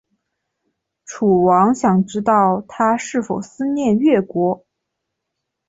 [1.05, 4.65] 楚王想知道他是否思念越国。